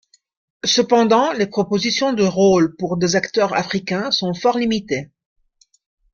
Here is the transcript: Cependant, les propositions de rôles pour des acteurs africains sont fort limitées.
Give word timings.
Cependant, 0.65 1.31
les 1.31 1.45
propositions 1.45 2.11
de 2.11 2.23
rôles 2.23 2.75
pour 2.75 2.97
des 2.97 3.15
acteurs 3.15 3.53
africains 3.53 4.09
sont 4.09 4.33
fort 4.33 4.57
limitées. 4.57 5.11